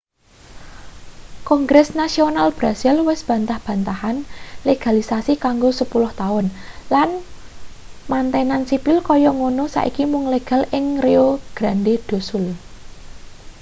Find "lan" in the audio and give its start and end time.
6.93-7.09